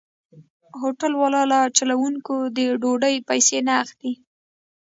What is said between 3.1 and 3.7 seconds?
پيسې